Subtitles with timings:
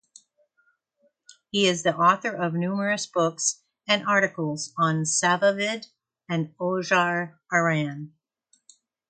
[1.51, 5.91] He is the author of numerous books and articles on Safavid
[6.27, 8.11] and Qajar Iran.